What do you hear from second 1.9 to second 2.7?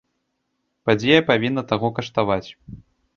каштаваць.